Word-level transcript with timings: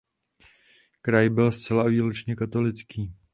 Kraj 1.01 1.29
byl 1.29 1.51
zcela 1.51 1.83
a 1.83 1.87
výlučně 1.87 2.35
katolický. 2.35 3.15